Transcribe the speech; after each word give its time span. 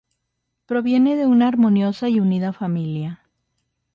Proviene 0.65 1.15
de 1.15 1.27
una 1.27 1.47
armoniosa 1.47 2.09
y 2.09 2.19
unida 2.19 2.53
familia. 2.53 3.23